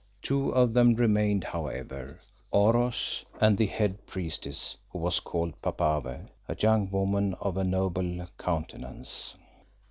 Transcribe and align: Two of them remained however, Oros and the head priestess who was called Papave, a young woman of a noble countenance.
Two 0.23 0.49
of 0.49 0.73
them 0.73 0.95
remained 0.95 1.43
however, 1.43 2.17
Oros 2.49 3.23
and 3.39 3.55
the 3.55 3.67
head 3.67 4.03
priestess 4.07 4.75
who 4.89 4.97
was 4.97 5.19
called 5.19 5.53
Papave, 5.61 6.25
a 6.47 6.55
young 6.57 6.89
woman 6.89 7.35
of 7.35 7.55
a 7.55 7.63
noble 7.63 8.25
countenance. 8.39 9.35